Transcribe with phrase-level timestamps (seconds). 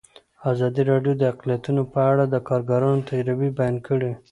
[0.51, 4.11] ازادي راډیو د اقلیتونه په اړه د کارګرانو تجربې بیان کړي.